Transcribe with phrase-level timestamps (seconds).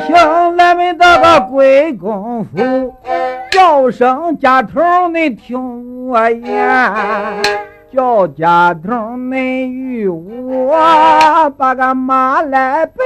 [0.00, 2.94] 行，咱们这个鬼功夫，
[3.50, 4.80] 叫声家头
[5.12, 6.68] 你听我言，
[7.92, 13.04] 叫家头你与我把个马来背，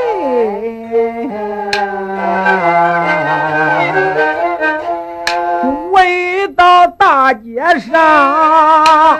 [5.93, 9.19] 回到大街上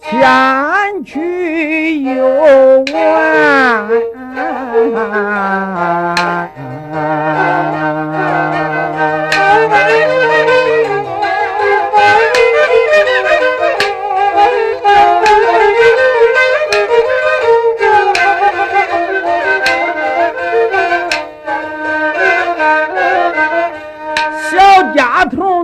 [0.00, 3.88] 前去游玩。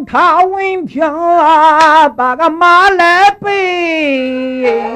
[0.06, 4.92] 他闻听啊，把个马来背，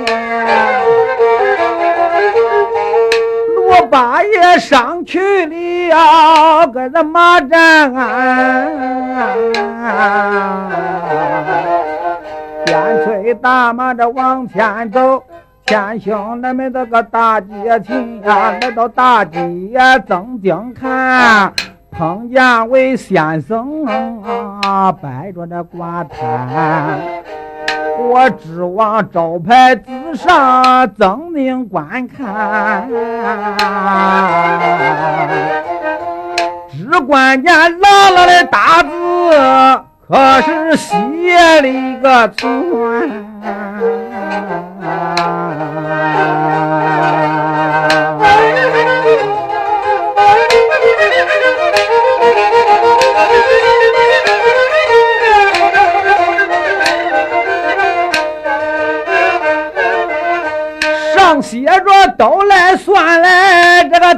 [3.91, 7.93] 八爷上去了，搁这马站，
[12.65, 15.23] 边催大马着往前走，
[15.65, 19.39] 天兄那们这个大街前呀，来到大街
[20.07, 21.53] 正经看。
[21.91, 23.85] 碰见位先生
[24.63, 27.01] 啊，摆着那挂摊，
[27.97, 32.89] 我指望招牌子上狰狞观看，
[36.71, 38.89] 只关见朗朗的大字，
[40.09, 42.49] 可是写了一个错。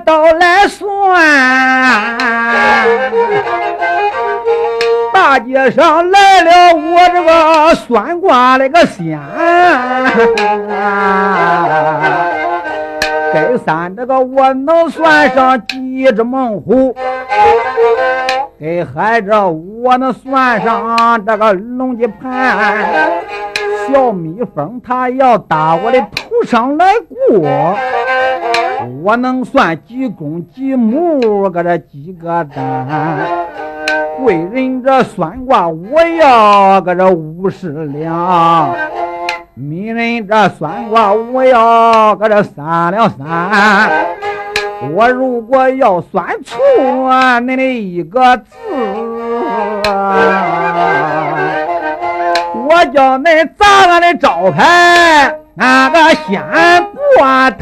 [0.00, 0.88] 都来算。
[5.12, 9.20] 大街上来了我这个算卦那个仙，
[13.32, 16.94] 该三这个我能算上几只猛虎，
[18.58, 19.30] 给孩子
[19.84, 23.10] 我能算上这个龙的盘。
[23.92, 26.94] 小蜜蜂，它要打我的头上来
[27.28, 27.76] 过，
[29.02, 32.86] 我能算几公几母，搁这几个蛋。
[34.22, 38.74] 贵人这算卦，我要搁这五十两；
[39.54, 43.90] 名人这算卦，我要搁这三两三。
[44.94, 46.58] 我如果要算错
[47.40, 48.50] 恁的一个字。
[52.68, 56.42] 我叫恁砸俺的招牌，那个先
[57.18, 57.26] 过
[57.58, 57.60] 滩，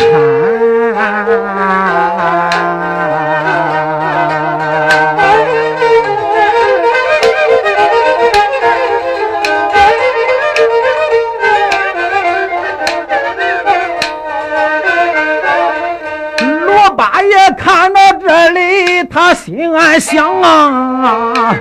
[16.65, 21.57] 罗八爷看到这里，他心暗想啊，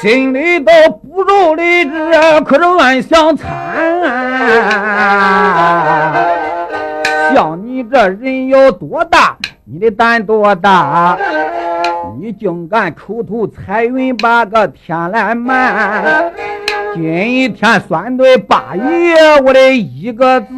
[0.00, 0.72] 心里都。
[1.14, 1.90] 不如理智，
[2.46, 3.46] 可是暗想惨。
[7.34, 9.36] 像你这人有多大？
[9.64, 11.18] 你的胆多大？
[12.18, 16.32] 你竟敢口吐彩云，把个天来瞒！
[16.94, 17.02] 今
[17.52, 20.48] 天算对八爷我的一个字，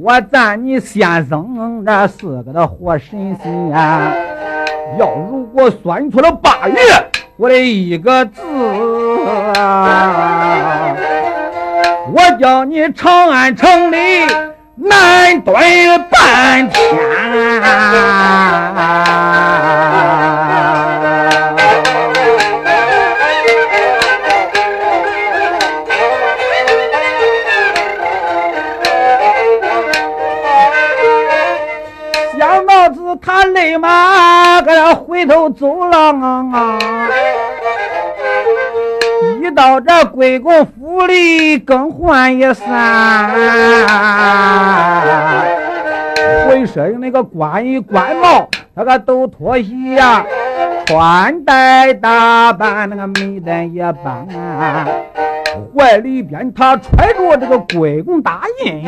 [0.00, 3.70] 我赞你先生那是个的活神仙。
[4.98, 6.76] 要如果算错了八爷
[7.40, 8.42] 我的一个字，
[12.12, 13.96] 我叫你长安城里
[14.76, 15.54] 难蹲
[16.10, 16.84] 半天。
[33.22, 36.78] 他立马搁这回头走了啊！
[39.40, 42.64] 一到这归公府里更换一身，
[46.46, 50.24] 浑身那个官衣官帽，那个都脱鞋呀，
[50.86, 54.26] 穿戴打扮那个美得一般，
[55.76, 58.82] 怀里边他揣着这个归公大印。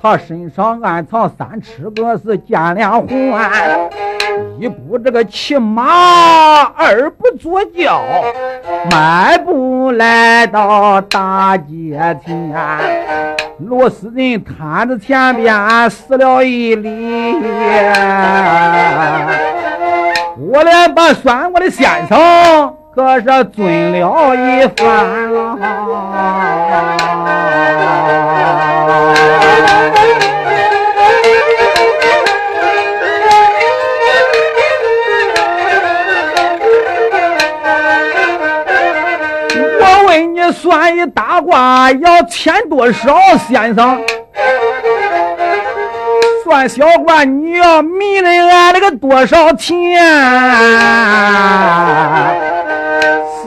[0.00, 3.50] 他身上暗藏三尺个是剑两环，
[4.60, 8.00] 一步这个骑马，二步坐轿，
[8.90, 12.54] 迈步来到大街前。
[13.58, 17.32] 罗斯人摊子前边死了一礼，
[20.38, 25.56] 我连把算我的先生可是尊了一番了。
[39.80, 43.16] 我问你，算一大卦要钱多少，
[43.48, 44.00] 先生？
[46.42, 49.78] 算小卦你要迷人俺那个多少钱？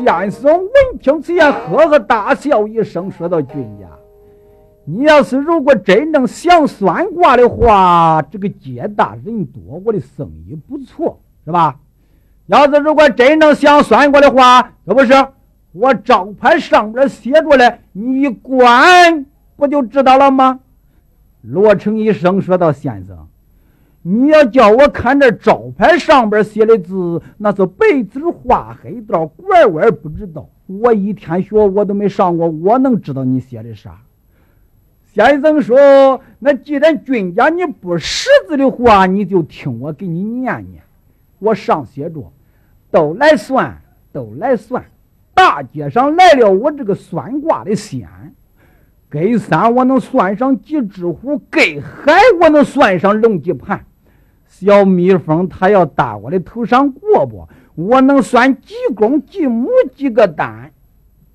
[0.04, 3.88] 先生闻听此言，呵呵大笑一声，说道：“君家。”
[4.84, 11.80] 你要是如果真正想算卦的话，这个街大人多，我的生意不错，是吧？
[12.48, 15.14] 要是如果真正想算卦的话，这不是
[15.72, 19.26] 我招牌上边写着嘞，你一关
[19.56, 20.60] 不就知道了吗？
[21.42, 23.28] 罗成一声说道：“先生，
[24.04, 30.50] 你要叫我看这招牌上边写的字，那是白字画黑道，拐弯不知道。
[30.66, 34.00] 我一天学我都没上过，我能知道你写的啥？”
[35.14, 40.82] 先生说：“那既然君家你不识字的话，你就听我给你念念。
[41.40, 42.32] 我上写着，
[42.90, 43.82] 都来算，
[44.14, 44.86] 都来算。
[45.34, 48.08] 大街上来了我这个算卦的仙，
[49.10, 53.86] 给山我能算上几只虎，给海我能算上龙几盘。
[54.52, 57.48] 小蜜蜂它要搭我的头上过不？
[57.76, 60.72] 我能算几公几母几个蛋。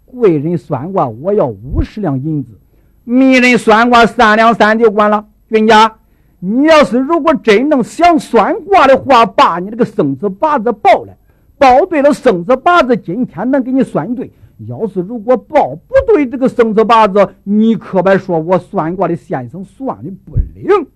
[0.04, 2.60] 贵人算卦，我要五十两银子。”
[3.04, 5.96] 迷人算卦三两三就管了，君家，
[6.40, 11.16] 你要是如果真能想算卦的话，把你这个生子八字报来，
[11.56, 14.30] 报对了生子八字，今天能给你算对；
[14.68, 20.86] 要是如果报不对这个生子八字，你可别说我算卦的先生算的不灵。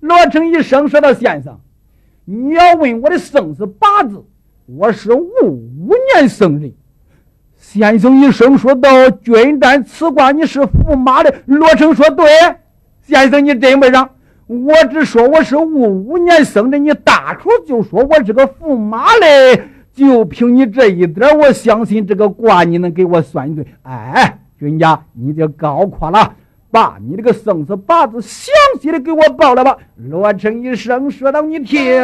[0.00, 1.60] 罗成一声说道：“先生，
[2.24, 4.24] 你要问我的生子八字，
[4.66, 6.72] 我是戊五年生人。”
[7.56, 12.26] 先生一声说道：“君占此卦，你是驸马的。”罗成说：“对，
[13.02, 14.08] 先生你真不让。
[14.46, 23.66] 我只说我是戊五年生的，你大出就说我是个驸马嘞，就凭你这一点，我相信这个卦你能给我算对。
[23.82, 26.34] 哎，君家你就高夸了，
[26.70, 29.76] 把你这个生死八字详细的给我报了吧。”
[30.10, 32.00] 罗成一声说道：“你听。”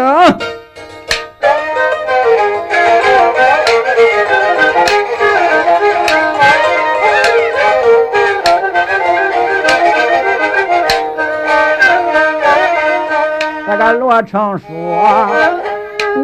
[13.69, 14.67] 那个罗成说：“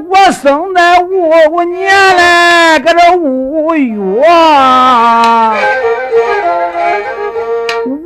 [0.08, 4.22] 我生在五五年来，搁这五月，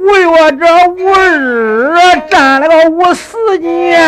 [0.06, 1.98] 五月这五日
[2.30, 4.00] 占了个五十年。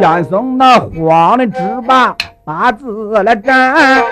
[0.00, 4.04] 先生那慌的只把八字来占，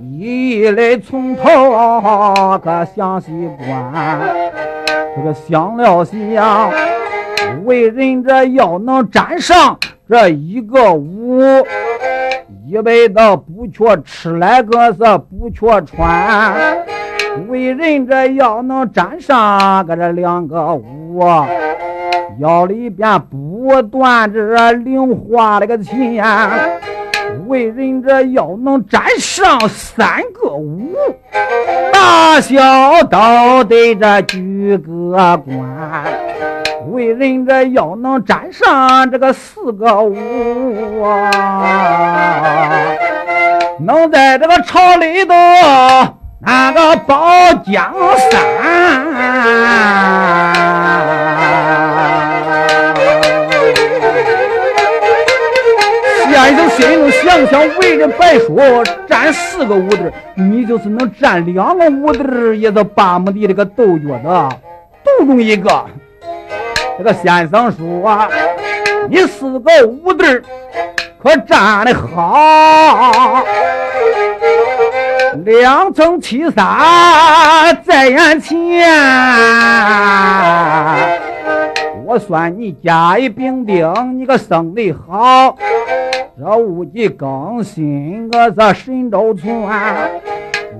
[0.00, 3.92] 一来从头可详细观，
[5.14, 6.72] 这个想了想。
[7.64, 11.40] 为人这要能沾上这一个五，
[12.66, 13.14] 一辈子
[13.46, 14.98] 不缺吃来个是
[15.30, 16.84] 不缺穿。
[17.48, 21.20] 为人这要能沾上个这两个五，
[22.38, 26.24] 腰里边不断这零花那个钱。
[27.46, 30.92] 为人这要能沾上三个五，
[31.92, 32.56] 大小
[33.04, 36.04] 都得这举个官。
[36.90, 41.62] 为人这要能沾上这个四个五啊，
[43.80, 45.34] 能在这个朝里头
[46.46, 47.92] 那个保江
[48.30, 48.40] 山。
[56.30, 64.56] 先生心中想想，为人白说占四个五子，你就是能占两个五子，也是巴木地这个豆角子，
[65.02, 65.84] 都中一个。
[66.96, 68.28] 这个先生说啊，
[69.10, 70.40] 你四个五子
[71.20, 73.44] 可占的好，
[75.44, 76.64] 两层七三
[77.84, 78.88] 在眼前，
[82.04, 85.56] 我算你甲乙丙丁，你个生的好。
[86.38, 89.64] 这五季更新个这神州村，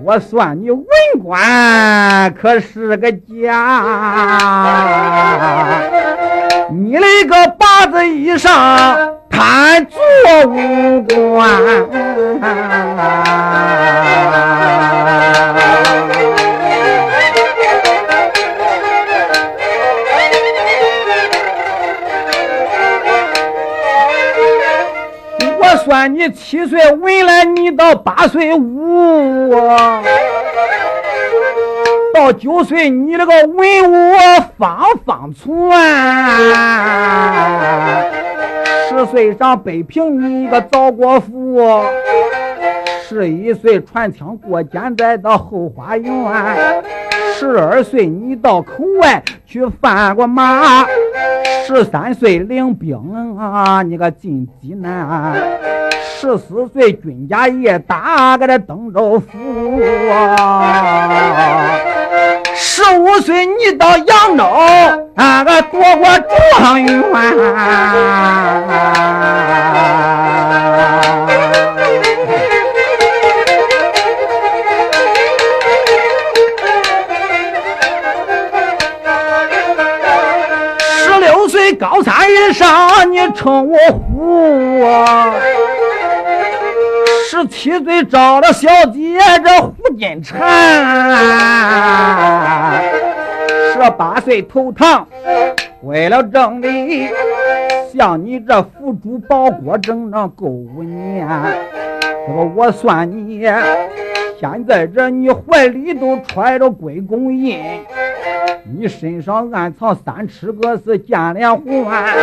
[0.04, 0.84] 我算你文
[1.22, 3.22] 官可是个假，
[6.70, 8.52] 你那个八字以上
[9.30, 9.98] 贪做
[10.46, 11.50] 武官。
[25.86, 29.54] 算你七岁文来，你到八岁武，
[32.12, 33.56] 到九岁你这个文
[33.88, 34.16] 武
[34.58, 35.56] 方方寸，
[38.88, 41.62] 十岁上北平你个造过福，
[43.08, 46.12] 十一岁穿枪过肩再到后花园，
[47.38, 50.84] 十二岁你到口外去翻过马。
[51.66, 55.34] 十三岁领兵啊，你个进济南；
[56.00, 59.26] 十四岁军家业打个这登州府
[60.12, 61.78] 啊；
[62.54, 64.44] 十五岁你到扬州，
[65.14, 66.06] 那个夺过
[66.58, 67.02] 状元。
[81.74, 85.34] 高三以上，你称我虎啊！
[87.28, 90.40] 十七岁找了小姐，这胡金蝉；
[93.72, 95.06] 十八岁投唐，
[95.82, 97.08] 为了正理，
[97.92, 101.28] 像你这福珠宝国，整整够五年。
[102.26, 103.44] 这个我算你，
[104.38, 107.58] 现在这你怀里都揣着鬼公印。
[108.64, 112.14] 你身上暗藏三尺个是剑莲环，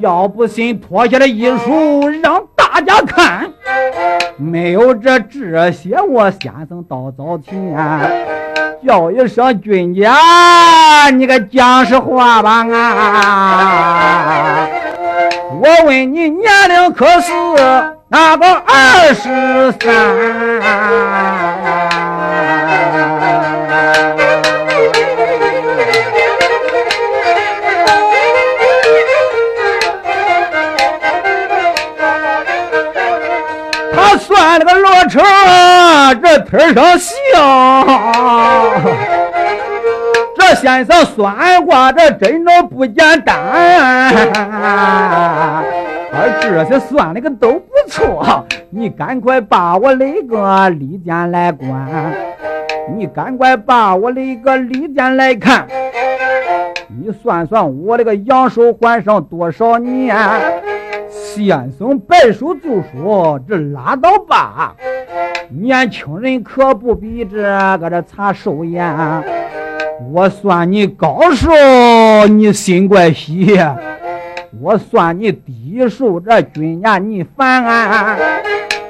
[0.00, 3.52] 要不信脱下来一数让大家看，
[4.36, 7.76] 没有这这些我先生到早前，
[8.86, 14.66] 叫一声军家，你个讲实话吧啊！
[15.62, 17.32] 我问你年龄可是
[18.12, 19.22] 那个二十
[19.78, 19.80] 三？
[33.94, 35.22] 他算那个罗成，
[36.20, 37.08] 这天上笑。
[40.36, 44.12] 这先生算卦，这真的不简单。
[46.40, 52.12] 这些算的个都不错，你赶快把我那个利剑来观，
[52.96, 55.66] 你赶快把我那个利剑来看，
[56.88, 60.16] 你算算我那个阳寿还剩多少年？
[61.08, 64.74] 先生摆手就说：“这拉倒吧，
[65.48, 67.36] 年轻人可不比这
[67.78, 68.84] 个这查寿延。
[70.12, 71.48] 我算你高寿，
[72.28, 73.56] 你心怪喜；
[74.58, 78.18] 我算你低寿，这军家你烦。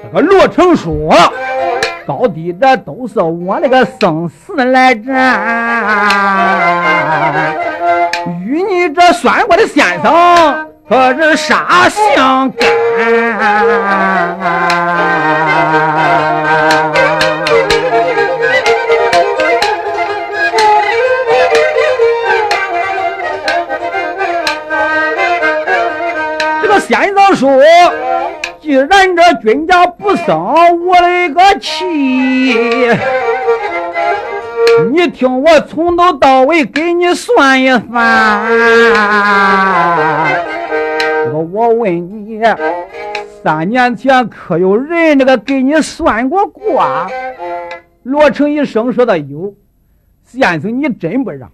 [0.03, 1.15] 这个罗成说，
[2.07, 5.15] 高低这都是我那个生死来战，
[8.47, 12.67] 与你这算卦的先生。”可是啥相干？
[26.91, 27.63] 先生说，
[28.61, 30.27] 既然这君家不生
[30.85, 31.85] 我的个气，
[34.91, 37.89] 你听我从头到尾给你算一算。
[41.33, 41.95] 我问
[42.27, 42.41] 你，
[43.41, 47.07] 三年前可有人那个给你算过卦？
[48.03, 49.55] 罗成一生说的有。
[50.25, 51.53] 先生，你真不让。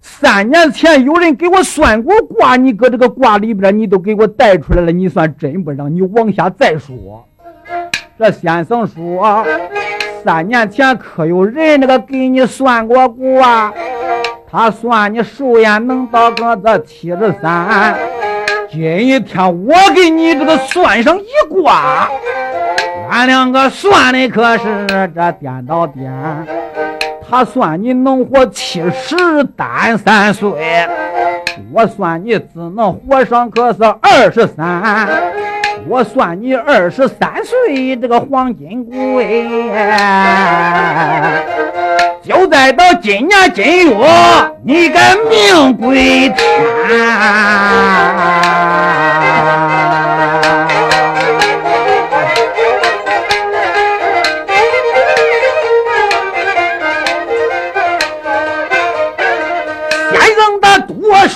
[0.00, 5.94] 三年前有人给我算过卦，你搁这个卦里边，你都给我带出来了，你算真不让。
[5.94, 7.26] 你往下再说。
[8.18, 9.44] 这先生说，
[10.24, 13.72] 三年前可有人那个给你算过卦？
[14.50, 17.98] 他算你寿宴能到个这七十三。
[18.70, 18.80] 今
[19.24, 22.08] 天我给你这个算上一卦，
[23.10, 26.12] 俺两个算的可是这颠倒颠。
[27.30, 30.50] 他算你能活七十单三岁，
[31.72, 35.08] 我算你只能活上可是二十三。
[35.86, 39.70] 我算你二十三岁这个黄金贵，
[42.22, 43.94] 就在到今年今月，
[44.64, 44.98] 你个
[45.30, 46.38] 命归天。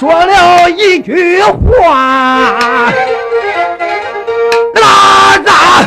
[0.02, 2.90] 说了一句话，
[4.74, 5.86] 哪吒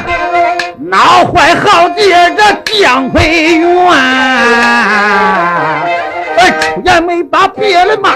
[0.77, 3.67] 闹坏好爹这姜奎元，
[6.37, 8.11] 出言没把别人骂，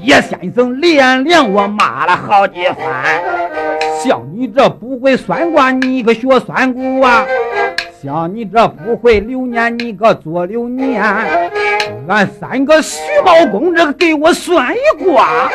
[0.00, 3.20] 叶先生连连我骂了好几番。
[4.02, 7.26] 像你这不会算卦，你可学算卦。
[8.02, 11.02] 像你这不会流年，你个做流年。
[12.08, 15.50] 俺三个徐茂公这个给我算一卦，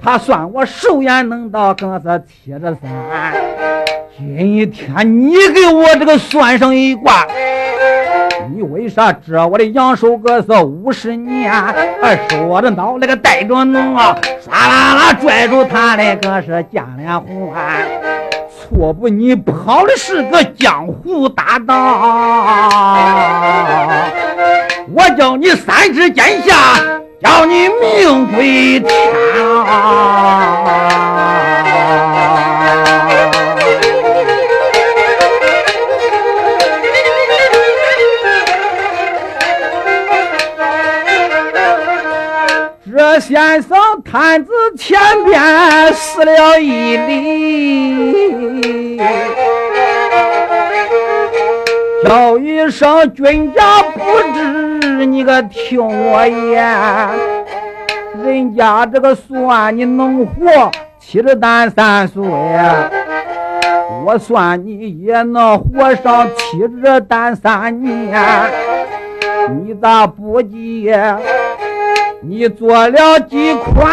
[0.00, 3.34] 他算我寿延能到更是七十三。
[4.18, 7.26] 今天你给我这个算上一卦，
[8.54, 11.50] 你为啥知我的阳寿个是五十年？
[12.28, 18.19] 说着脑那个带着脓啊，唰啦啦拽住他的个是江连环。
[18.70, 21.74] 说不，你跑的是个江湖大盗，
[24.94, 26.54] 我叫你三尺剑下，
[27.20, 28.88] 叫你命归天。
[42.90, 45.40] 这先生摊子前边
[45.94, 49.00] 死了一礼，
[52.04, 54.00] 叫一声君家不
[54.34, 56.66] 知，你可听我言，
[58.24, 62.24] 人家这个算你能活七十单三岁，
[64.04, 68.20] 我算你也能活上七十单三年，
[69.62, 70.92] 你咋不急？
[72.22, 73.90] 你做了几款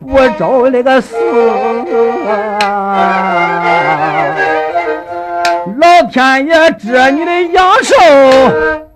[0.00, 1.14] 不周那个事，
[5.78, 7.94] 老天爷知你的阳寿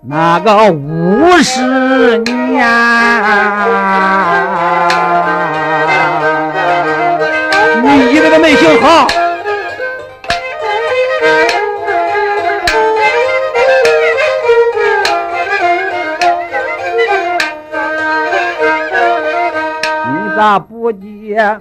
[0.01, 2.67] 那个五十年，
[7.83, 9.07] 你一个没行好。
[20.37, 21.59] 咋不接？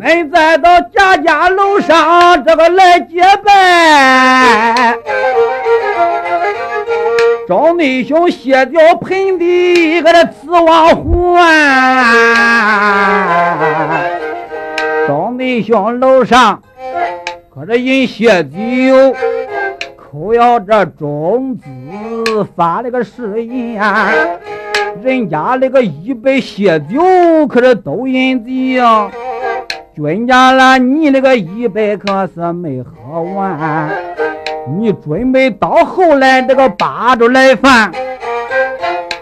[0.00, 4.96] 恁再到家家楼上这个来结拜，
[7.48, 11.34] 赵弟兄卸掉盆底，搁这紫王还。
[15.08, 16.62] 赵弟兄楼上
[17.52, 19.12] 搁这饮血酒，
[19.96, 23.82] 口咬着中子发了个誓言。
[25.00, 29.10] 人家那个一杯血酒可是都饮酒，
[29.94, 33.90] 君家了，你那个一杯可是没喝完。
[34.78, 37.90] 你准备到后来这个八着来饭，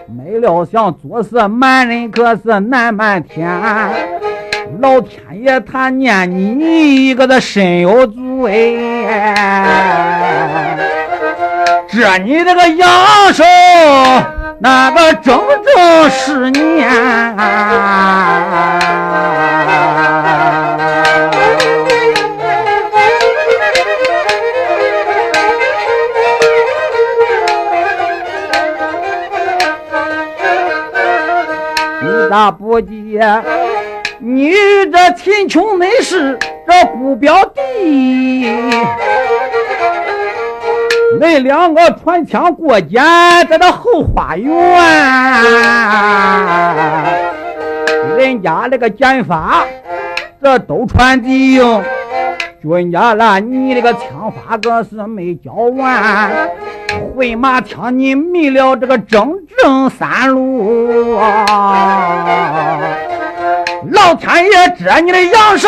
[0.07, 3.49] 没料想做事瞒人可是难瞒天。
[4.79, 8.77] 老天爷他念你一个的身有罪，
[11.89, 13.43] 这你这个阳寿。
[14.63, 16.87] 那个整整十年，
[32.03, 33.19] 你咋不急？
[34.19, 34.53] 你
[34.91, 36.37] 这贫穷没事。
[36.67, 38.47] 这姑表弟，
[41.19, 43.03] 那两个穿枪过肩
[43.49, 44.51] 在这后花园，
[48.17, 49.65] 人家那个剑法
[50.41, 51.61] 这都穿净。
[52.61, 56.31] 军家啦，你那个枪法可是没教完，
[57.15, 62.79] 回马枪你迷了这个整整三路啊！
[63.91, 65.67] 老天爷遮你的阳寿，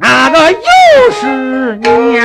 [0.00, 0.58] 那个又
[1.12, 2.22] 是年。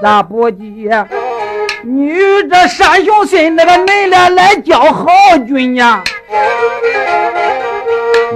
[0.00, 0.90] 咋不急？
[1.84, 2.12] 你
[2.50, 5.06] 这山雄心那个恁俩来交好
[5.46, 6.02] 军呀？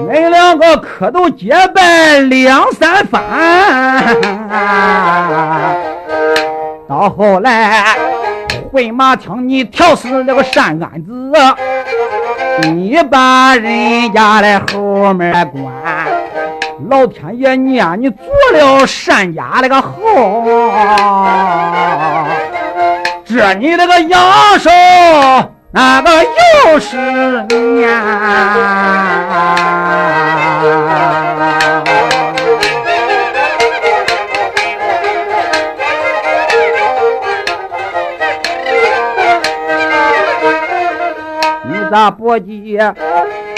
[0.09, 3.23] 恁两个可都结拜两三番，
[6.89, 7.97] 到后来
[8.71, 11.33] 回马枪你挑死那个山安子，
[12.63, 15.65] 你把人家的后门关。
[16.91, 18.19] 老天爷念你做
[18.53, 19.91] 了善家那个好，
[23.25, 24.21] 这你那个阳
[24.59, 24.71] 寿
[25.77, 27.91] 那个又是年。
[41.69, 42.81] 你咋不急？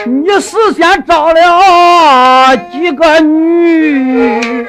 [0.05, 4.67] 你事先找了几个女，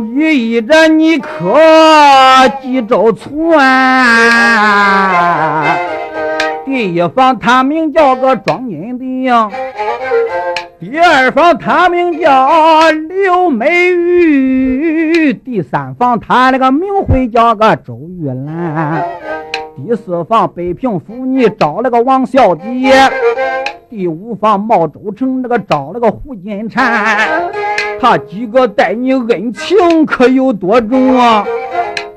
[0.00, 1.58] 依着你可
[2.60, 3.36] 记周船。
[6.64, 9.32] 第一房他名叫个庄金定，
[10.78, 19.04] 第二房他名叫刘美玉，第三房他那个名讳叫个周玉兰。
[19.76, 22.64] 第四房北平府，你招了个王小姐；
[23.88, 27.48] 第五房茂州城那个招了个胡金蝉，
[28.00, 31.44] 他几个待你恩情可有多重啊？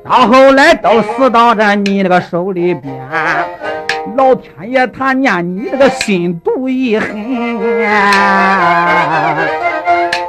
[0.03, 2.91] 到后来都死到这你那个手里边，
[4.17, 7.07] 老天爷他念你这个心毒一狠，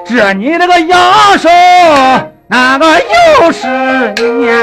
[0.04, 1.00] 这你这个阳
[1.38, 1.48] 寿。
[2.52, 2.86] 那个
[3.40, 4.58] 又是年，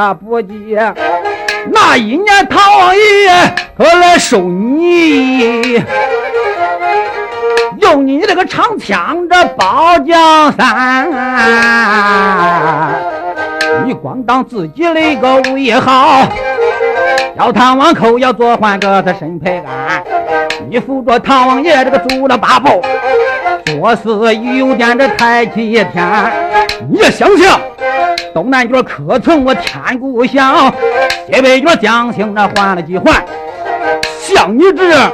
[0.00, 0.78] 你咋不急？
[1.70, 3.02] 那一年唐王爷
[3.76, 5.74] 可来收你，
[7.82, 11.06] 用你这个长枪这保江山。
[13.84, 16.22] 你光当自己的一个威号，
[17.36, 20.02] 要唐王寇要做换个他身配安，
[20.70, 22.70] 你扶着唐王爷这个做了八宝，
[23.66, 26.32] 做事有点这太气天。
[26.88, 27.60] 你想想，
[28.32, 30.72] 东南角可曾我天故乡，
[31.26, 33.24] 西北角将星那换了几换，
[34.20, 35.12] 像你这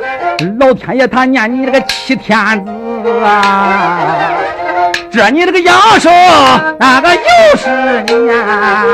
[0.59, 2.71] 老天爷他念你这个七天子
[3.25, 4.33] 啊！
[5.11, 6.11] 这你这个阳寿，
[6.79, 7.21] 那个又
[7.57, 8.39] 是年。
[8.39, 8.85] 啊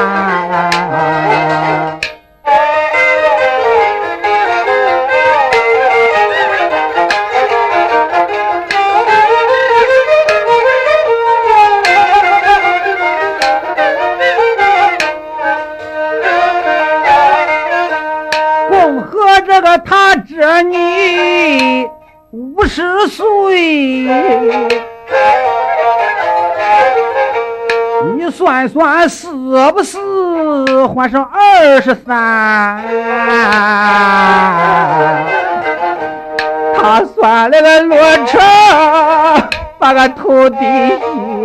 [20.43, 21.89] 他这你
[22.33, 24.03] 五十岁。
[28.17, 29.29] 你算算是
[29.73, 32.83] 不是换上二十三？
[36.75, 38.41] 他算了个落车，
[39.79, 40.57] 把个头低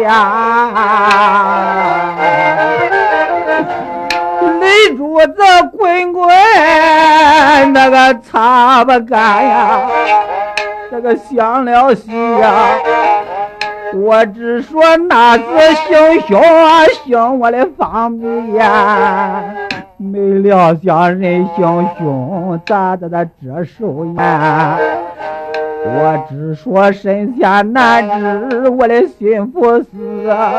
[0.03, 0.33] 下，
[4.67, 5.33] 泪珠子
[5.77, 6.27] 滚滚，
[7.71, 9.89] 那个擦不干呀，
[10.91, 12.69] 这个想了心呀。
[13.95, 15.43] 我只说那是
[15.87, 19.41] 行凶啊，行我的方便呀，
[19.95, 24.77] 没料想人行凶，咋在那这手呀？
[25.85, 28.05] 我只说神仙难
[28.49, 30.51] 知我的心腹事啊，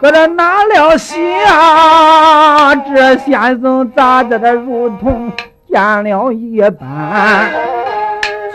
[0.00, 2.51] 搁这拿了心啊，
[2.94, 5.32] 这先生咋在这如同
[5.68, 7.50] 见了一般？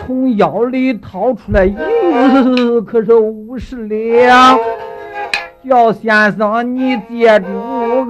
[0.00, 1.76] 从腰里掏出来银
[2.56, 4.58] 子，可是五十两。
[5.68, 7.46] 叫先生你借住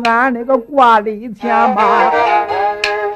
[0.04, 2.12] 俺那个挂礼钱吧。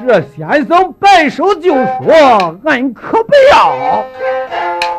[0.04, 4.04] 这先生摆手就说：“俺可不要，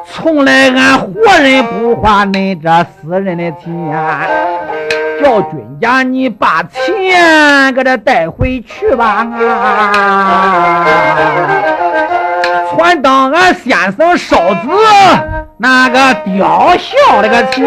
[0.06, 3.70] 从来俺活人不花恁这死人的钱，
[5.24, 9.26] 叫军家你把钱给他带回去吧。”
[12.76, 14.68] 传当俺先生烧纸
[15.58, 17.64] 那个吊孝那个钱。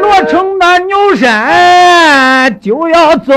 [0.00, 1.57] 罗成那牛山
[2.50, 3.32] 就要走。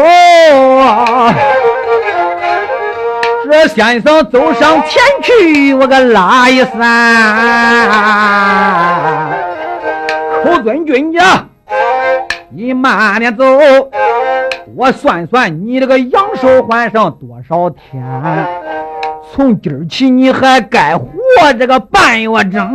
[3.49, 6.77] 这先生走上前去，我个拉一伞。
[10.43, 11.45] 寇尊君家，
[12.49, 13.43] 你慢点走，
[14.75, 18.01] 我算算你这个阳寿还剩多少天？
[19.33, 21.07] 从今儿起你还该活
[21.57, 22.69] 这个半月整。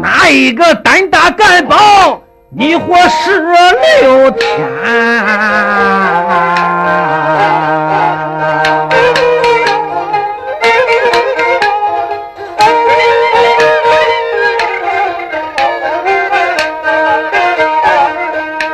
[0.00, 2.20] 哪一个胆大敢保？
[2.58, 4.48] 你活十六天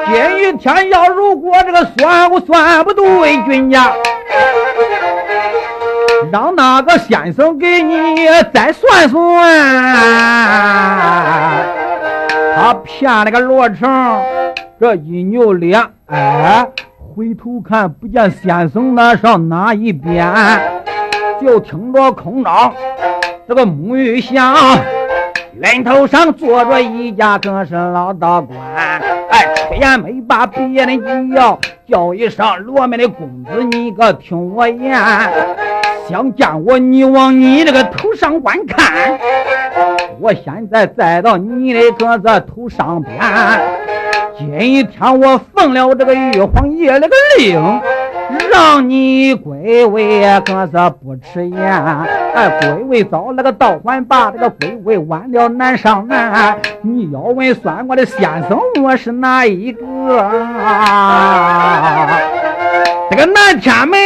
[0.07, 0.57] 今。
[0.59, 3.92] 天要如果这个算我算不对，军家
[6.31, 9.42] 让那个先生给你再算算。
[12.55, 14.21] 他骗了个罗成
[14.79, 16.67] 这一扭脸，哎，
[16.99, 20.33] 回头看不见先生那上哪一边，
[21.41, 22.53] 就听着空中
[23.49, 24.55] 这个沐浴响，
[25.59, 28.57] 人头上坐着一家更是老道观。
[29.73, 31.59] 虽然没把别人急要，
[31.89, 34.95] 叫一声罗门的公子，你可听我言。
[36.07, 39.19] 想见我，你往你这个头上观看。
[40.21, 43.19] 我现在栽到你的个子头上边。
[44.39, 47.59] 今天我奉了这个玉皇爷的个令。
[48.51, 51.61] 让你归位可是不迟延，
[52.35, 56.57] 哎，归位早了个倒还把这个归位晚了难上难。
[56.83, 59.83] 你要问算卦的先生，我是哪一个？
[63.11, 63.99] 这个南天门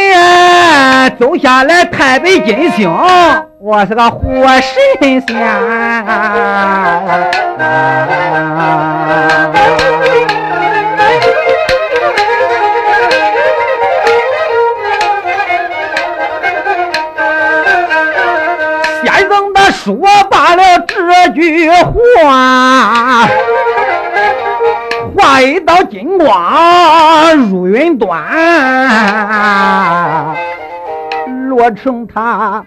[1.17, 2.91] 走下来太白金星，
[3.59, 4.45] 我是个活
[5.01, 5.37] 神仙。
[19.87, 19.95] 说
[20.29, 23.25] 罢了这句话，
[25.15, 28.21] 化一道金光入云端。
[31.47, 32.65] 罗成他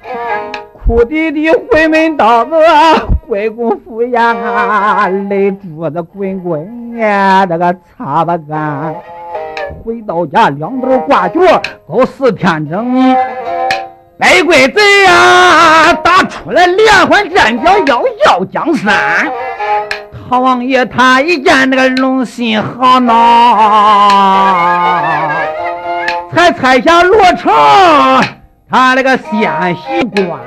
[0.73, 2.57] 哭啼啼回门到个
[3.29, 8.95] 归公府呀，泪珠子滚滚呀，这个擦不干。
[9.85, 11.39] 回到家两头挂脚，
[11.87, 13.15] 够四天整。
[14.21, 19.33] 白鬼子呀，打出来连环战将要要江山。
[20.29, 23.17] 唐王爷他一见那个龙心好恼，
[26.31, 27.51] 才拆下罗成
[28.71, 30.39] 他那个先西关。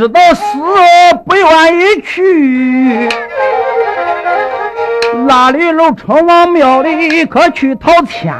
[0.00, 0.42] 知道死
[1.26, 3.06] 不愿意去，
[5.28, 8.32] 拉里楼城隍庙里可去讨钱。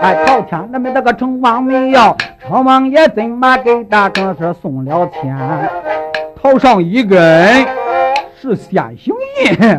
[0.00, 5.36] 哎，讨钱那么那个城隍庙，城隍爷怎么给大哥是送了钱？
[6.42, 7.66] 头上一根
[8.40, 9.78] 是先行印，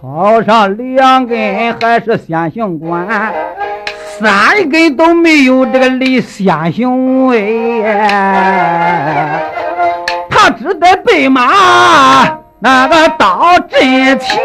[0.00, 3.06] 头上两根还是先行官。
[4.20, 7.84] 三根都没有这个李先行威，
[10.28, 12.28] 他只得被马
[12.58, 14.40] 那个到阵前。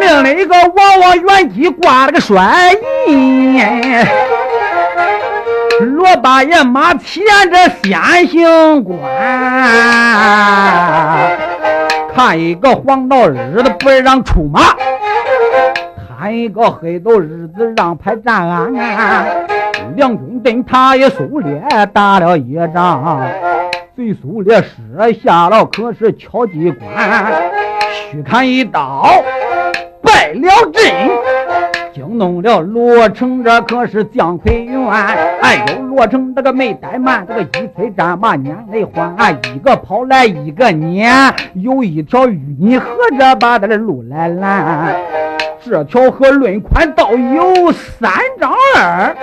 [0.00, 2.72] 命了一个娃娃元吉挂了个帅
[3.06, 4.23] 印。
[5.80, 8.98] 罗八爷马前这先行官，
[12.14, 14.60] 看一个黄道日子不让出马，
[16.18, 18.72] 看一个黑道日子让排站。
[19.96, 23.20] 两军阵他也苏烈打了一仗，
[23.96, 26.88] 贼苏烈射下了，可是敲机关，
[28.10, 29.04] 虚砍一刀
[30.02, 30.82] 败了阵。
[31.94, 34.90] 惊动了罗成，这可是将魁元。
[35.40, 44.96] 哎呦，罗成这个没怠慢，这个一催战马撵来换，一个跑来一个撵，有一条淤泥河着把他的路来拦。
[45.64, 49.14] 这条河论宽倒有三丈二。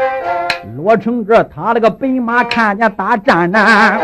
[0.78, 4.00] 罗成这他那个白马看见大战呢，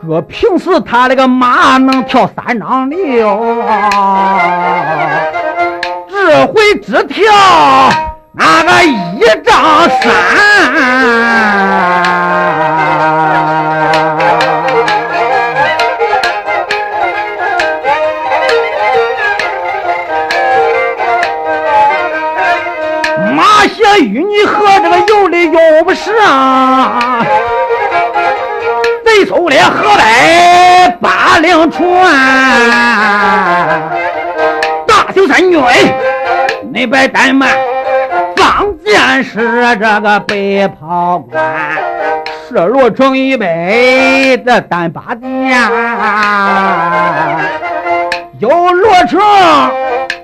[0.00, 3.28] 搁平时他那个马能跳三丈六。
[6.30, 7.24] 这回只跳
[8.34, 10.12] 那个一丈三，
[23.34, 27.24] 马歇与你和这个游的游不是啊，
[29.02, 31.82] 贼手里河北八两船，
[34.86, 35.58] 大小三军。
[36.78, 37.50] 没白怠慢，
[38.36, 41.44] 放箭是这个白袍官，
[42.48, 45.60] 射罗成一百的单把箭，
[48.38, 49.20] 有罗成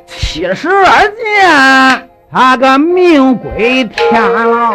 [0.06, 4.70] 七十二箭，他个命归天了。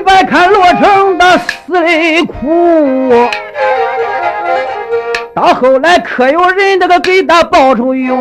[0.00, 3.12] 别看罗成的死的苦，
[5.34, 8.14] 到后来可有人那个给他报仇冤。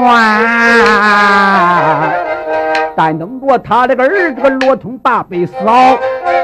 [2.95, 5.97] 但等着他这个儿子个罗通把被扫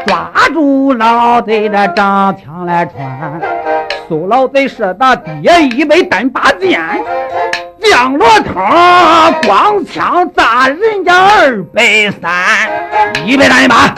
[0.06, 3.42] 抓住老贼的长枪来穿，
[4.08, 6.80] 苏老贼射他爹一枚单把剑，
[7.90, 8.54] 将罗通
[9.46, 12.32] 光枪砸人家二百三，
[13.26, 13.96] 一百单一把。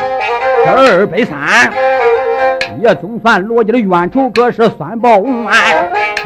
[0.67, 1.71] 二百三，
[2.82, 5.54] 也总算罗家的冤仇可是算报完。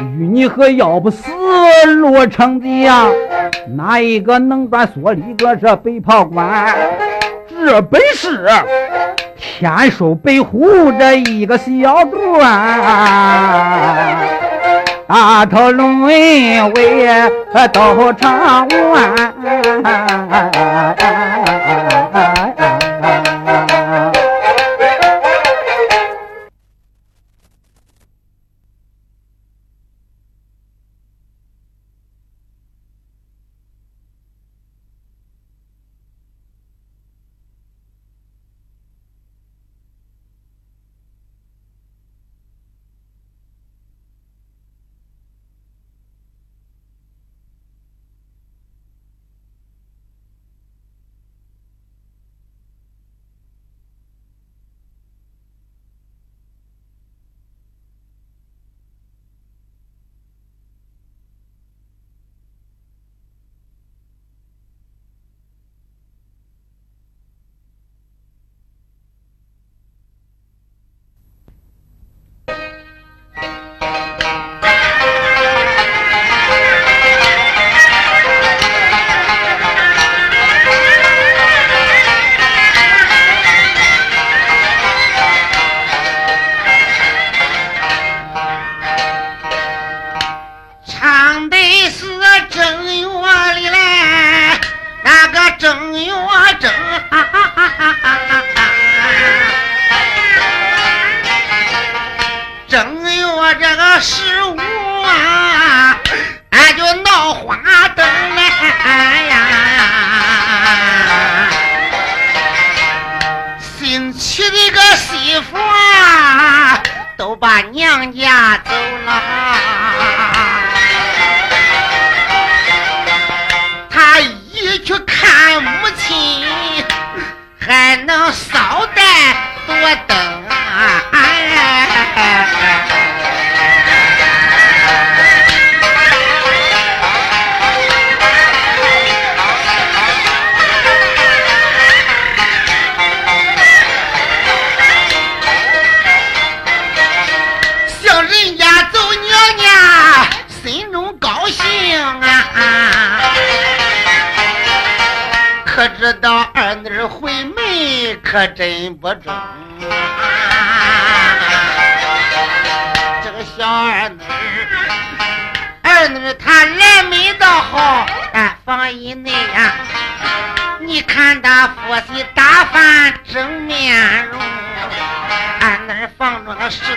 [0.00, 1.30] 与你和要不死
[1.96, 3.06] 罗成的呀，
[3.76, 6.74] 哪一个能断锁里个是北炮关？
[7.48, 8.46] 这本是
[9.36, 12.44] 天收北虎这一个小段，
[15.06, 16.58] 大头龙为
[17.72, 19.34] 都唱完。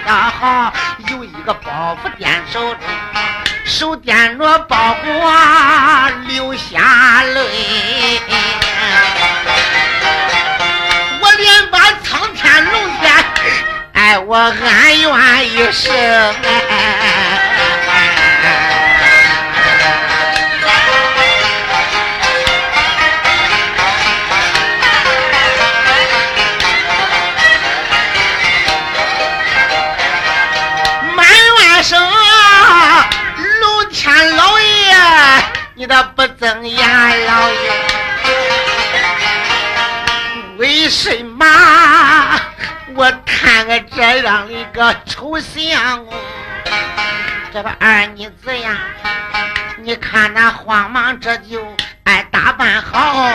[0.08, 0.72] 恰好
[1.10, 2.80] 有一个包袱垫手里，
[3.66, 8.22] 手掂着包裹流下泪。
[11.20, 13.26] 我连把苍天弄在，
[13.92, 15.92] 哎，我恩怨一生。
[36.48, 36.80] 睁眼，
[37.26, 37.58] 老爷，
[40.58, 41.46] 为什么？
[42.96, 46.18] 我看个这样的一个丑相公，
[47.54, 48.78] 这个二妮子呀，
[49.84, 51.62] 你看那慌忙这就
[52.06, 53.30] 哎打扮好，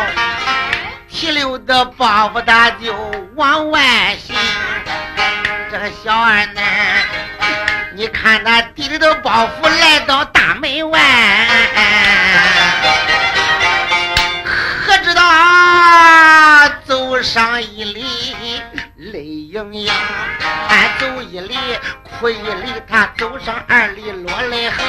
[1.07, 2.95] 提溜的包袱他就
[3.37, 4.35] 往外行。
[5.71, 6.63] 这个小二呢，
[7.95, 10.99] 你看那提溜的包袱来到大门外，
[16.85, 18.05] 走上一里。
[18.97, 19.93] 泪盈盈，
[20.69, 21.57] 俺走一里，
[22.03, 24.85] 哭一里，他走上二里，落泪横。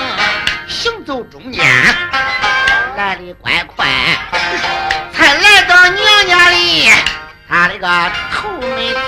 [0.68, 1.66] 行走中间，
[2.96, 3.88] 来的怪快，
[5.12, 6.90] 才来到娘家里，
[7.50, 9.04] 他那个头没停。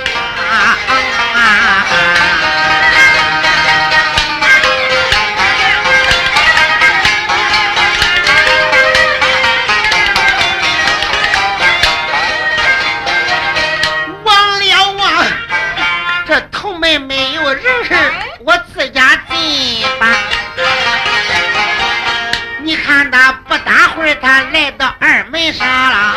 [22.64, 26.16] 你看他不大会儿，他来到二门上了，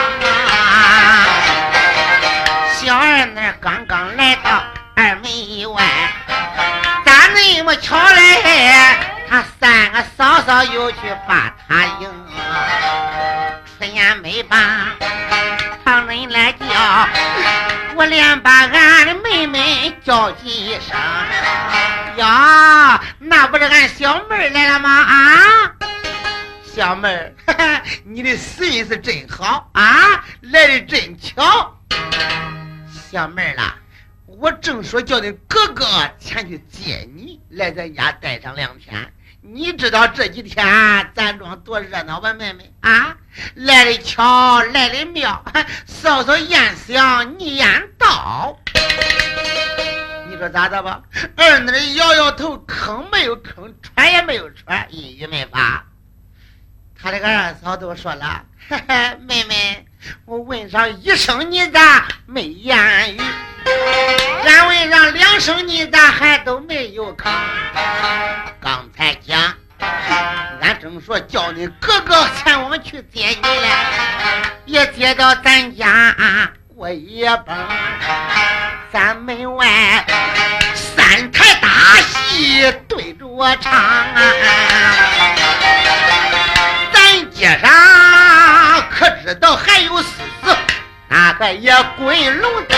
[2.72, 4.62] 小二那刚刚来到
[4.96, 5.82] 二门以外，
[7.04, 8.96] 咋那么巧嘞？
[9.28, 10.98] 他三个嫂嫂又去
[11.28, 12.10] 把他迎，
[13.78, 14.56] 出言没把
[15.84, 16.64] 旁人来叫，
[17.99, 20.96] 我连把俺的妹妹叫几声，
[22.16, 24.88] 呀，那不是俺小妹来了吗？
[24.88, 25.74] 啊！
[26.62, 27.34] 小妹儿，
[28.05, 31.76] 你的心是真好啊，来的真巧。
[33.11, 33.74] 小妹啦，
[34.26, 35.84] 我正说叫你哥哥
[36.20, 39.12] 前去接你，来咱家待上两天。
[39.51, 40.66] 你知道这几天
[41.14, 43.16] 咱庄多热闹吧，妹妹啊？
[43.55, 45.42] 来的巧，来的妙，
[45.86, 48.59] 嫂嫂言想，你言道。
[50.28, 51.03] 你说咋的吧？
[51.34, 55.82] 二那摇摇头，吭没有吭，喘也没有喘，一语没发。
[57.01, 59.86] 他这个二嫂都说了， 嘿嘿，妹妹，
[60.24, 62.76] 我问上一声你咋没言
[63.14, 63.20] 语？
[64.46, 67.30] 俺问上两声你咋还都没有吭？
[68.61, 69.55] 刚才讲，
[70.61, 73.68] 俺正说叫你哥哥前往去接你嘞，
[74.66, 76.14] 也接到咱家
[76.74, 77.68] 过夜吧。
[78.92, 80.07] 咱门外
[80.74, 84.14] 三台大戏对着我唱啊。
[86.92, 87.70] 咱街上
[88.99, 90.09] 可知道还有死
[90.42, 90.57] 死，
[91.07, 92.76] 那个也滚龙灯！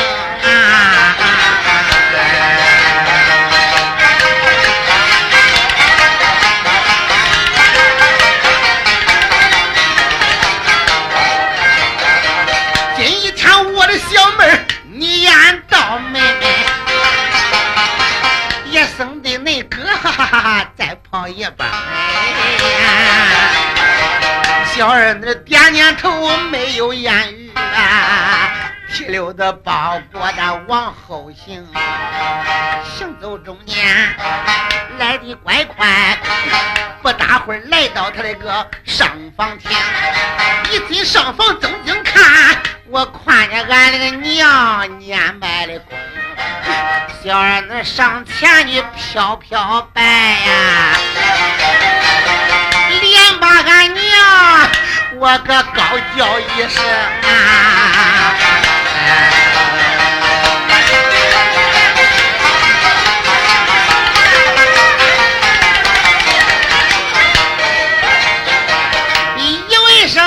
[12.99, 14.59] 今一天我的小妹儿，
[14.93, 15.99] 你眼到
[24.81, 28.49] 小儿那点点头，没有言语啊，
[28.91, 31.69] 提溜的包裹的往后行，
[32.97, 33.77] 行走中间
[34.99, 36.17] 来的怪快，
[37.03, 39.07] 不大会儿来到他那个上
[39.37, 39.71] 房厅，
[40.71, 42.57] 一进上房正经看，
[42.89, 45.99] 我看见俺那个娘年迈的公，
[47.23, 51.60] 小儿那上前去飘飘白呀。
[53.67, 54.03] 俺娘
[55.17, 55.83] 我可高
[56.17, 56.83] 叫一声
[57.23, 58.35] 啊！
[69.37, 70.23] 一为啥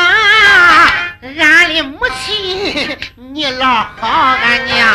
[1.39, 3.65] 俺的母亲你老
[3.99, 4.87] 好俺娘？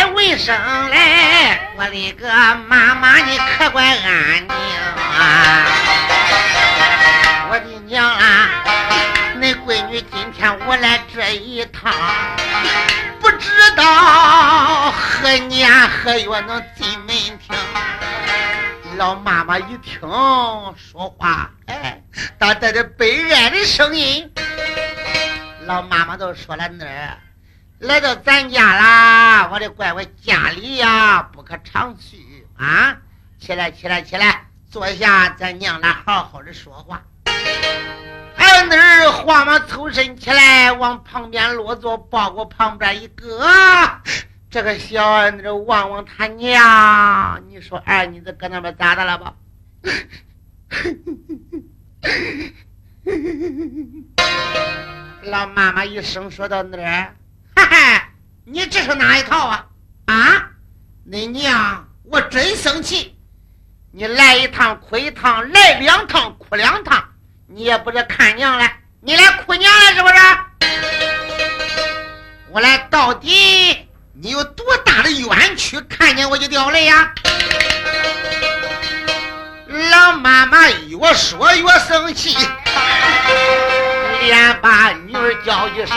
[0.00, 0.56] 再为声
[0.88, 2.26] 来，我的个
[2.66, 4.50] 妈妈，你可怪安宁
[4.96, 5.66] 啊！
[7.50, 8.48] 我的娘啊，
[9.38, 11.92] 恁闺女今天我来这一趟，
[13.20, 17.54] 不知道何年何月能进门厅。
[18.96, 22.00] 老妈妈一听说话，哎，
[22.38, 24.32] 他带着悲哀的声音。
[25.66, 27.18] 老妈妈都说了那儿。
[27.80, 32.94] 来到咱家啦，我的乖乖，家里呀不可常去啊！
[33.38, 37.02] 起来，起来，起来，坐下，咱娘俩好好的说话。
[38.36, 43.48] 俺那儿慌忙抽身起来，往旁边落座，抱过旁边一个。
[44.50, 49.34] 这个小儿子望望他娘，你说二妮子搁那边咋的了吧？
[55.22, 57.16] 老妈妈一声说到那儿。
[57.70, 58.08] 哈哈，
[58.44, 59.64] 你这是哪一套啊？
[60.06, 60.48] 啊，
[61.04, 63.16] 你娘，我真生气！
[63.92, 67.00] 你来一趟哭一趟，来两趟哭两趟，
[67.46, 70.14] 你也不是看娘来，你来哭娘来是不是？
[72.50, 75.80] 我来到底，你有多大的冤屈？
[75.82, 77.14] 看见我就掉泪呀！
[79.92, 82.36] 老妈妈越说越生气，
[84.20, 85.96] 连把女儿叫一声。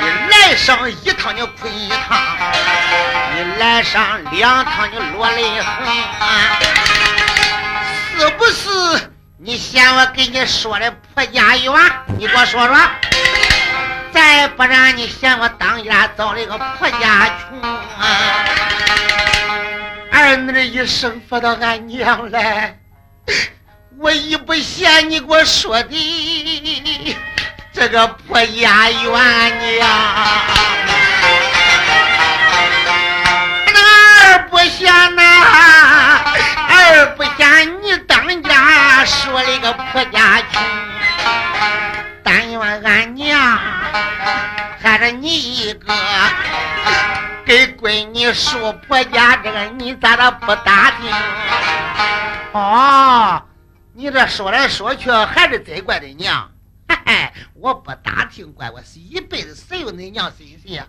[0.00, 2.18] 你来上一趟你哭一趟，
[3.34, 5.66] 你来上两趟你落泪痕，
[8.18, 9.10] 是不是？
[9.40, 11.72] 你嫌我给你说的婆家冤？
[12.18, 12.76] 你给我说说，
[14.12, 17.76] 再不然你嫌我当家造了一个婆家穷啊？
[20.10, 22.76] 儿女一声说到俺娘来，
[24.00, 27.16] 我一不嫌你给我说的。
[27.72, 29.88] 这个破家园娘，
[33.72, 35.22] 那儿不嫌呐，
[36.68, 40.62] 儿不嫌你当家说了个破家穷，
[42.22, 43.58] 但愿俺娘
[44.80, 45.92] 还是你一个，
[47.44, 51.12] 给闺女说婆家这个，你咋的不打听？
[52.52, 53.42] 哦，
[53.98, 56.52] 你这说来说去还是责怪的娘。
[56.86, 60.86] 哎，我不打听，怪我，是一辈子谁有恁娘心细呀？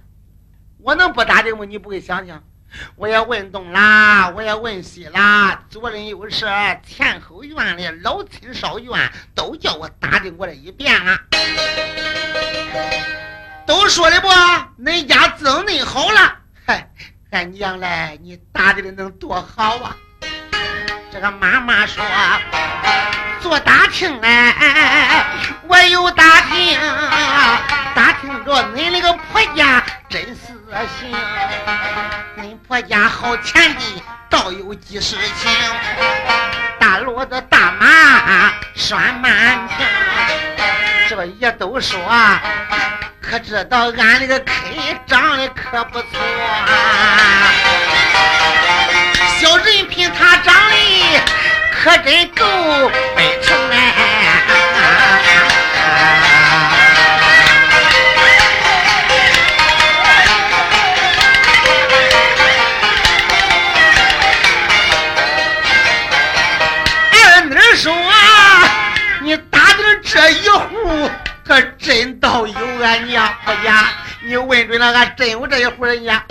[0.78, 1.66] 我能不打听吗？
[1.66, 2.44] 你不会想想？
[2.96, 6.48] 我也问东啦，我也问西啦，左邻右舍、
[6.86, 11.20] 前后院里老亲少远，都叫我打听过了一遍了。
[13.66, 14.28] 都说的不，
[14.84, 16.38] 恁家增恁好了。
[16.68, 16.92] 嗨，
[17.32, 19.98] 俺娘嘞，你打听的能多好啊？
[21.12, 22.06] 这个妈妈说。
[23.42, 25.26] 做打听哎，
[25.68, 26.78] 我有打听，
[27.96, 30.38] 打听着恁那个婆家真是
[31.00, 31.10] 行，
[32.38, 35.48] 恁婆家好钱的倒有几十顷，
[36.80, 39.78] 大骡子大马拴满庭，
[41.10, 41.98] 这也都说，
[43.22, 46.08] 可知道俺那个 K 长得可不错，
[49.40, 51.22] 小人品他长得。
[51.82, 52.46] 可真够
[53.16, 53.94] 北城哎！
[67.14, 67.96] 俺那说，
[69.22, 71.10] 你打的这一户，
[71.48, 73.86] 可真倒有俺娘婆家。
[74.28, 76.22] 你问准了，俺真有这一户人家，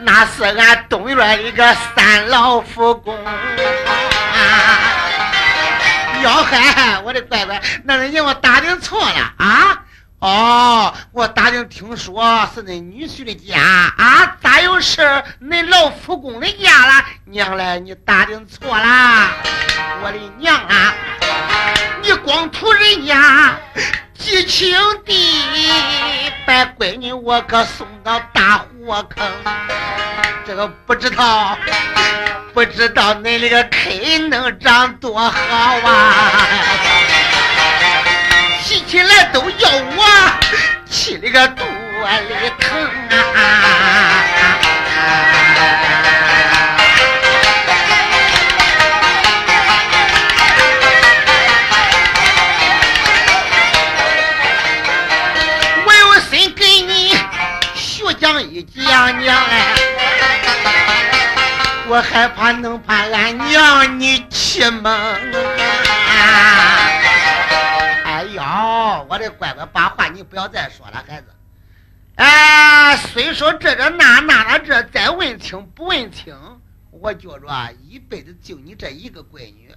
[0.00, 3.14] 那是俺东院一个三老夫公。
[6.22, 9.82] 要害我的乖乖，那人家我打听错了啊！
[10.20, 15.00] 哦，我打听听说是恁女婿的家啊，咋又是
[15.42, 17.04] 恁老夫公的家了？
[17.24, 19.30] 娘嘞，你打听错了，
[20.04, 20.94] 我的娘啊！
[22.02, 23.56] 你光图人家
[24.14, 24.72] 激情
[25.04, 25.42] 地
[26.46, 29.26] 把闺女我可送到大火坑，
[30.46, 31.58] 这个不知道。
[32.54, 35.30] 不知道恁那个 K 能长多好
[35.84, 36.32] 啊！
[38.62, 40.04] 提起来都要我
[40.88, 42.78] 气那个肚里疼
[43.10, 43.42] 啊！
[55.86, 57.16] 我有心给你
[57.74, 59.71] 学讲一讲娘哎。
[61.92, 64.90] 我害怕能把俺娘你气蒙！
[68.02, 68.42] 哎呦，
[69.10, 71.26] 我的乖乖，把话你不要再说了，孩子。
[72.14, 76.34] 哎，虽说这这那那那这，再问清不问清，
[76.90, 79.70] 我觉着一辈子就你这一个闺女，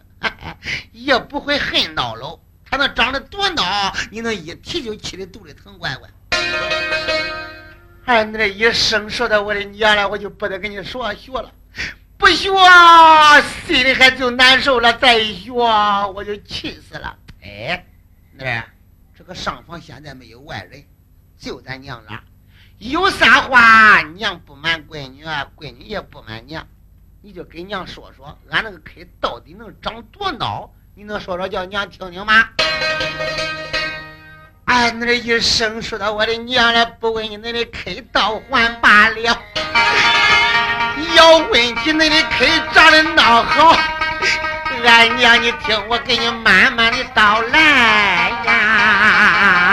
[0.94, 2.40] 也不会恨孬喽。
[2.64, 6.10] 她那长得多孬，你能一提就气的肚里疼，乖乖。
[8.06, 11.52] 哎，你这一生说的我的娘了，我就不得跟你说学了，
[12.18, 12.50] 不学
[13.66, 17.18] 心里还就难受了，再一学我就气死了。
[17.44, 17.86] 哎，
[18.32, 18.66] 那
[19.18, 20.84] 这个上房现在没有外人。
[21.38, 22.24] 就咱娘俩，
[22.80, 26.66] 有啥话娘不瞒闺女，闺女也不瞒娘，
[27.22, 30.70] 你就给娘说说，俺那个 K 到底能长多孬？
[30.96, 32.50] 你能说说叫娘听听吗？
[34.64, 39.42] 哎，那一声说到我的娘了，不问你那的 K 倒还罢了，
[41.16, 43.78] 要问起那的 K 长得孬好，
[44.86, 49.65] 俺娘你听我给你慢慢的道来呀。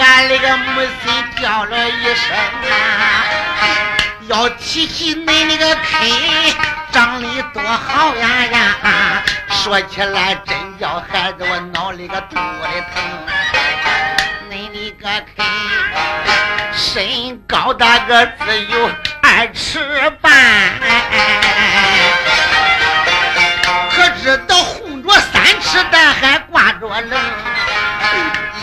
[0.00, 3.24] 俺那个母亲叫了一声啊，
[4.28, 6.54] 要提起恁那个 K
[6.92, 13.02] 长得多好呀呀，说起来真叫孩子我脑里个肚里疼。
[14.50, 15.44] 恁那个 K
[16.72, 18.32] 身高大个子
[18.70, 18.90] 有
[19.22, 19.78] 二尺
[20.20, 20.32] 半，
[23.90, 27.20] 可知道红着三尺蛋还挂着冷。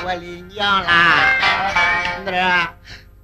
[0.04, 0.22] 我的
[0.54, 1.20] 娘啦！
[2.26, 2.74] 那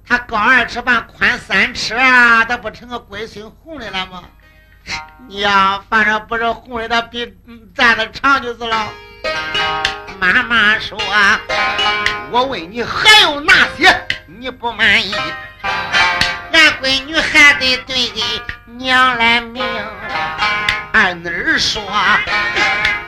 [0.06, 4.22] 他高二尺半，宽三尺啊，他不成个龟孙红的了吗？
[5.26, 7.36] 娘，反正不是红的，他比
[7.74, 8.88] 咱的长就是了。
[10.20, 10.98] 妈妈说，
[12.30, 15.14] 我问你还有哪些你不满意？
[15.62, 18.22] 俺闺女还得对给
[18.78, 19.64] 娘来命，
[20.92, 21.82] 俺女儿说。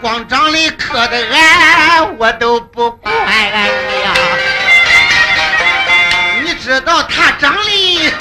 [0.01, 3.69] 光长得磕的俺，我都不怪俺
[4.01, 4.15] 娘。
[6.43, 8.13] 你知道她长得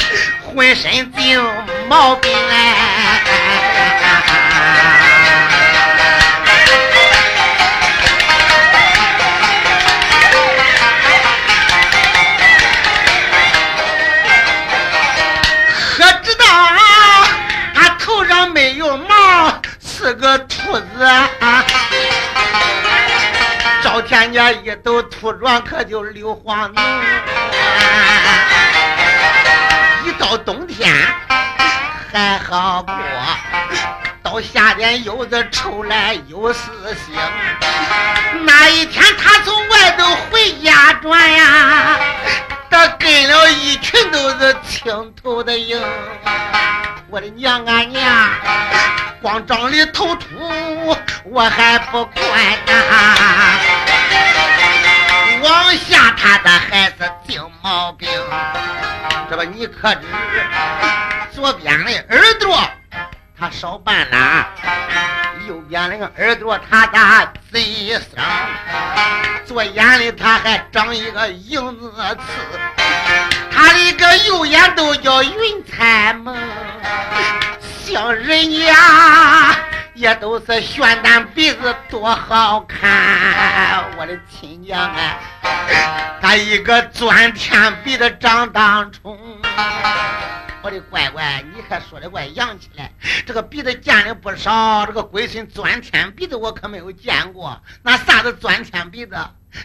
[0.43, 1.51] 浑身有
[1.87, 3.21] 毛病哎，
[19.99, 21.29] 是个秃子啊。
[24.07, 26.81] 天年一抖秃妆，可就硫磺浓。
[30.05, 30.95] 一到冬天
[32.13, 32.95] 还好过，
[34.23, 36.61] 到夏天又是臭来又是
[36.95, 37.11] 腥。
[38.45, 41.99] 那一天他从外头回家转呀，
[42.71, 45.77] 他跟了一群都是青头的鹰。
[47.09, 48.29] 我的娘啊娘，
[49.21, 50.27] 光长的头秃，
[51.25, 52.23] 我还不怪
[52.67, 53.59] 啊。
[55.41, 58.09] 往下，他的孩子定毛病。
[59.29, 60.01] 这不，你可知
[61.33, 62.59] 左边的耳朵
[63.37, 64.47] 他少半拉，
[65.49, 68.23] 右边那个耳朵他的贼生，
[69.47, 72.79] 左眼里他还长一个影子刺，
[73.51, 76.37] 他的个右眼都叫云彩梦，
[77.83, 79.55] 像人家。
[79.95, 85.17] 也都是悬丹鼻子多好看，我的亲娘啊！
[86.21, 89.19] 他一个钻天鼻的长当冲，
[90.61, 92.91] 我的乖乖，你还说的怪洋气嘞！
[93.25, 97.61] 这个鼻子见的不少，这个龟孙钻天鼻子我可没有见过。
[97.81, 99.15] 那啥子钻天鼻子？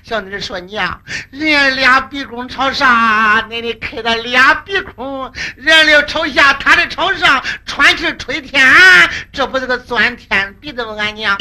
[0.05, 8.64] 小妮说娘，人家俩鼻孔朝上，你的开的俩鼻孔，人家朝下，他的朝上，喘气吹天，
[9.32, 10.95] 这不是个钻天鼻子吗？
[10.97, 11.36] 俺娘，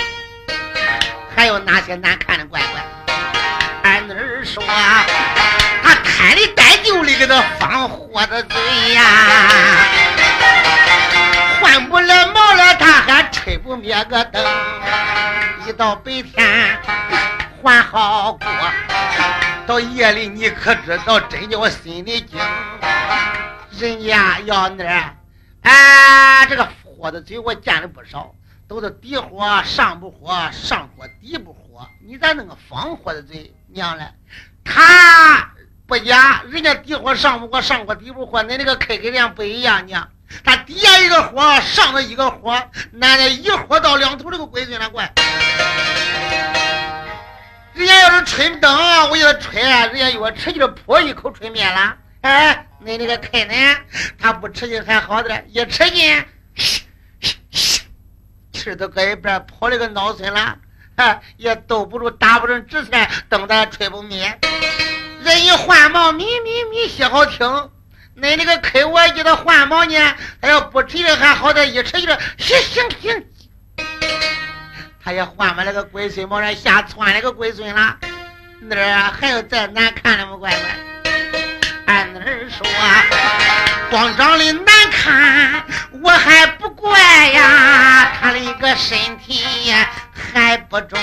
[1.36, 3.14] 还有哪些难看的乖乖？
[3.84, 4.64] 俺那儿说，
[5.84, 6.48] 他开的
[6.84, 9.04] 带酒里给他放火的嘴呀，
[11.62, 14.46] 换不了毛了，他还吹不灭个灯，
[15.66, 16.78] 一到白天。
[17.64, 18.46] 还好过，
[19.66, 22.38] 到夜里你可知道，真叫我心里惊。
[23.80, 25.16] 人家要那，
[25.62, 28.36] 哎，这个火的嘴我见的不少，
[28.68, 31.88] 都是底火上不火，上火底不火。
[32.06, 33.54] 你咋弄个方火的嘴？
[33.70, 34.06] 娘嘞，
[34.66, 35.50] 他
[35.86, 40.10] 不假，人家底火上不过，上火底不火，恁那个开开量不一样，娘。
[40.44, 42.52] 他底下一个火，上头一个火，
[42.92, 45.12] 奶奶一火到两头，这个龟孙了，怪。
[47.74, 51.96] 人家要是春灯，我叫他吹，人家越吃就泼一口吹灭了。
[52.22, 53.54] 哎，你那个开呢？
[54.18, 56.26] 他不吃劲还好点，一吃劲，
[58.54, 60.58] 气都搁一边跑了个脑孙了，
[60.96, 64.40] 哈，也兜不住，打不成直线，灯咱吹不灭。
[65.24, 67.48] 人一换毛，咪咪咪，些好听。
[68.16, 72.08] 恁那个开我记得换毛呢，他要不吃了还好点，一吃劲，
[72.38, 73.26] 行行行。
[75.04, 77.98] 他也换把那个龟孙往上下窜那个龟孙了，
[78.60, 80.36] 那儿还有再难看的吗？
[80.38, 80.60] 乖乖，
[81.88, 82.66] 俺那儿说，
[83.90, 84.73] 光长得难
[85.04, 85.66] 看，
[86.02, 86.98] 我还不怪
[87.32, 89.44] 呀，他的一个身体
[90.34, 90.98] 还不中，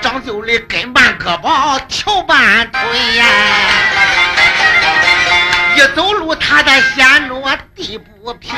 [0.00, 2.80] 长就的跟半胳膊，条半腿
[3.16, 3.26] 呀，
[5.76, 8.54] 一走路他在显着地不平。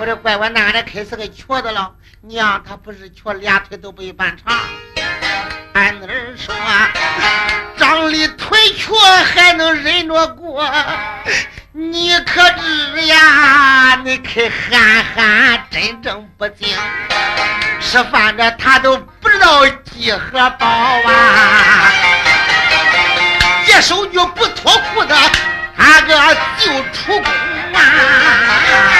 [0.00, 1.92] 我这乖乖哪里开是个瘸子了？
[2.22, 4.58] 娘，他不是瘸，俩腿都不一般长。
[5.74, 6.54] 俺那儿说，
[7.76, 10.64] 长的腿瘸还能忍着过，
[11.74, 13.98] 你可知呀？
[14.04, 16.68] 你可憨憨，真正不精。
[17.80, 21.90] 吃饭的他都不知道几何饱啊！
[23.66, 25.14] 一手女不脱裤子，
[25.74, 27.32] 他个就出宫
[27.72, 28.91] 啊！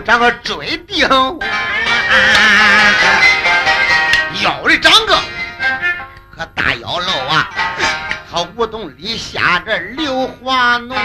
[0.00, 1.08] 长个锥钉，
[4.42, 5.18] 腰里长个
[6.34, 7.50] 可大腰肉啊！
[8.30, 10.96] 他无洞里下着硫磺浓，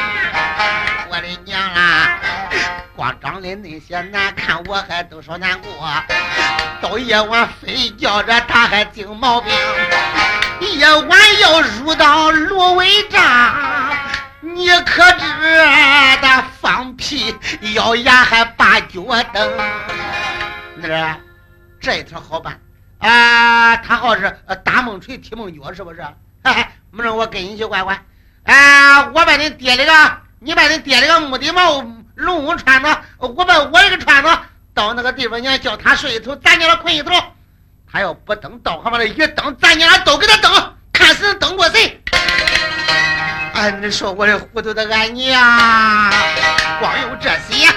[1.10, 2.20] 我的娘啊！
[2.96, 5.72] 光长得那些难看，我还都说难过。
[6.82, 9.52] 到夜晚睡觉着他还精毛病，
[10.60, 13.20] 夜晚要入到芦苇帐。
[14.42, 15.26] 你可知
[16.22, 17.36] 他放屁
[17.76, 19.02] 咬牙还拔脚
[19.34, 19.58] 蹬？
[20.78, 21.16] 那个
[21.82, 22.58] 这一条好办
[23.00, 23.76] 啊！
[23.76, 24.34] 他好是
[24.64, 26.02] 打梦锤踢梦脚，是不是？
[26.42, 28.02] 嘿嘿没事，我跟你去管管。
[28.44, 31.86] 啊，我把你爹那个，你把你爹那个木的毛
[32.16, 34.40] 龙纹穿着，我把我这个穿着，
[34.74, 37.12] 到那个地方，你叫他睡一头，咱娘俩困一头。
[37.92, 42.02] 他要不蹬，到后面的一蹬，咱娘俩都给他蹬，看谁蹬过谁。
[43.54, 45.40] 哎，你说我这糊涂的俺娘，
[46.80, 47.70] 光有这些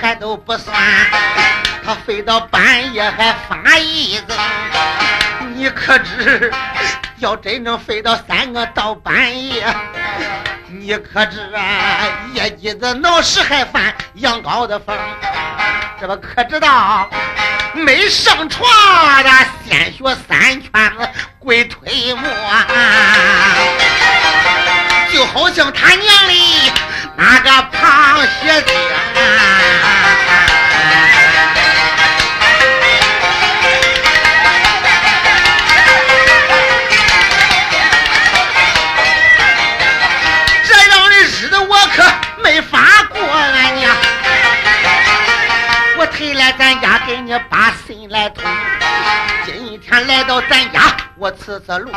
[0.00, 0.74] 还都不算，
[1.84, 4.34] 他飞到半夜还发一子，
[5.54, 6.50] 你可知
[7.18, 9.62] 要真正飞到三个到半夜，
[10.68, 14.96] 你可知啊，夜鸡子闹时还犯羊羔的风，
[16.00, 17.08] 这不可知道？
[17.74, 18.66] 没上床
[19.22, 19.30] 的
[19.68, 21.08] 先学三圈子
[21.38, 22.28] 跪推磨。
[25.18, 26.72] 就好像他娘的
[27.16, 28.72] 那个螃蟹精！
[40.62, 42.04] 这样的日子我可
[42.40, 42.78] 没法
[43.10, 43.92] 过，俺娘。
[45.96, 48.44] 我推来咱家给你把心来通。
[49.44, 51.90] 今天来到咱家，我次次路。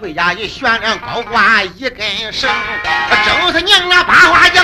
[0.00, 2.50] 回家一悬梁高挂一根绳，
[3.24, 4.62] 正是娘那八花镜。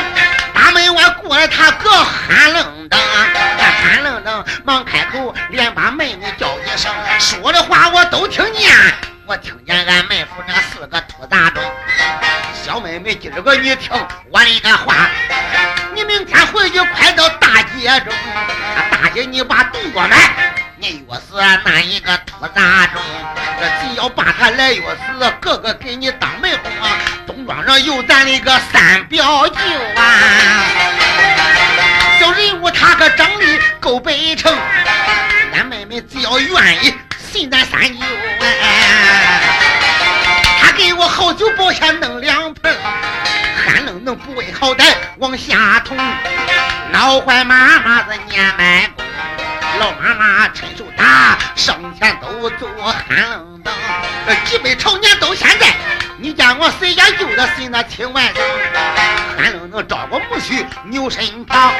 [0.54, 8.70] 大门外过来他个寒冷灯，寒冷灯忙开口，连把妹妹叫一声，说的话我都听见。
[9.24, 11.62] 我听见俺妹夫那四个土杂种，
[12.62, 13.90] 小妹妹今儿个你听
[14.30, 15.08] 我的个话，
[15.94, 18.12] 你明天回去快到大街中，
[18.90, 20.61] 大姐你把东过来。
[20.82, 23.00] 你越是那一个土杂种，
[23.60, 26.98] 这只要把他来越是个个给你当媒红啊！
[27.24, 29.54] 东庄上有咱那个三表舅
[29.94, 30.64] 啊，
[32.18, 34.52] 小人物他可长得够白成，
[35.54, 36.92] 俺妹妹只要愿意
[37.32, 38.44] 信咱三舅啊，
[40.60, 42.76] 他给我好酒保下弄两盆，
[43.64, 44.82] 寒冷能不为好歹
[45.18, 45.96] 往下捅，
[46.90, 49.04] 闹坏妈妈子年迈公。
[49.78, 53.72] 老妈妈趁手打，生前都做寒冷灯，
[54.44, 55.74] 几百朝年到现在，
[56.18, 58.40] 你见我谁家有的谁那亲外甥？
[59.36, 61.72] 寒冷灯招个母婿牛身旁，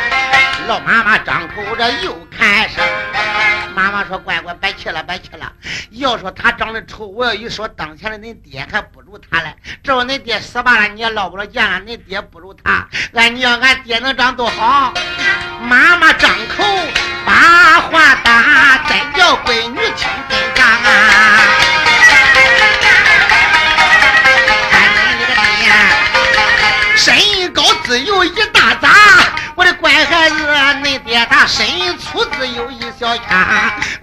[0.66, 2.82] 老妈妈张口着又开声，
[3.74, 5.53] 妈妈说：“乖乖，别去了，别去了。
[5.90, 9.55] 要说他长得丑，我要一说当前的恁爹还不如他嘞。
[9.82, 11.80] 这要恁爹死罢了，你也捞不着见了。
[11.80, 14.93] 恁爹不如他，俺娘俺爹能长多好？
[15.61, 16.64] 妈妈张口
[17.25, 20.87] 把话打，真叫闺女听真干啊！
[24.73, 25.64] 俺恁这个爹，
[26.97, 28.89] 身高只有一大扎。”
[29.55, 30.37] 我的乖孩子，
[30.83, 31.66] 恁爹他身
[31.99, 33.27] 粗只有一小圈，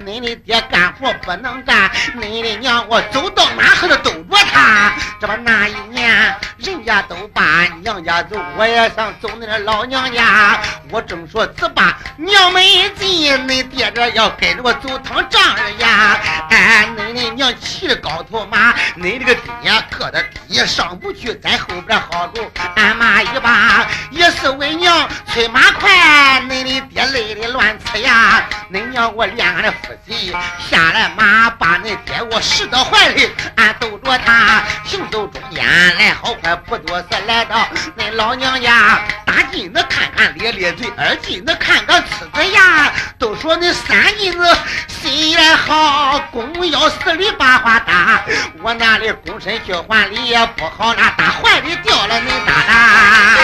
[0.06, 4.94] 恁的爹干活不能干，恁的娘我走到哪后头兜着他。
[5.20, 10.60] 这不那一年，人家都把娘家走，我也想走恁的老娘家。
[10.92, 16.20] 我正说只把娘没进，恁爹这要跟着我走趟丈人家。
[16.50, 22.44] 哎，恁的娘骑着高头马，恁这个爹磕的低上不去，在后边好走，
[22.76, 25.08] 俺妈一把也是为娘。
[25.28, 30.36] 催马快，恁的爹累的乱呲牙，恁娘我连俺的夫妻
[30.70, 48.22] 下来马，把恁爹我拾到怀里，俺逗着他行走中间来好快，不多时来到恁老娘家，大金子看看咧咧嘴，二金子看看呲着牙，都说恁三金子心眼好，公要死里把话打，
[48.62, 53.38] 我那里躬身去还礼也不好，那大怀里掉了恁大大。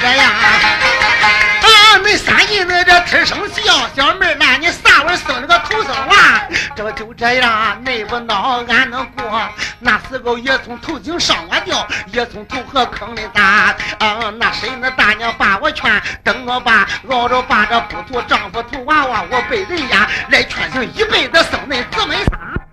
[0.00, 6.42] 这样啊，恁三姨子这吃生笑，小妹儿那你啥时候生了个头生娃？
[6.74, 9.48] 这不就这样，内不恼俺能过？
[9.78, 13.74] 那时候也从头井上我吊，也从头河坑里打。
[13.98, 22.63] 嗯，那谁那大娘把我劝，等我爸熬着把这不图丈夫图娃娃，我被人家来劝成一辈子生恁姊妹仨。